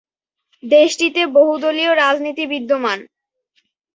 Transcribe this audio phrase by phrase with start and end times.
[0.63, 2.99] দেশটিতে বহুদলীয় রাজনীতি বিদ্যমান।